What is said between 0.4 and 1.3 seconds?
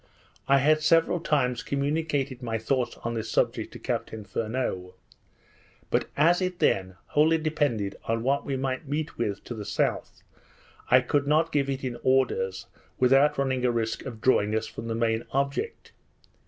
I had several